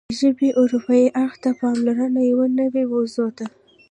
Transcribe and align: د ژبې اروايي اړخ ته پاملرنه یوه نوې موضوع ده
د 0.09 0.11
ژبې 0.19 0.49
اروايي 0.61 1.07
اړخ 1.21 1.33
ته 1.43 1.49
پاملرنه 1.59 2.21
یوه 2.31 2.47
نوې 2.59 2.83
موضوع 2.93 3.29
ده 3.37 3.45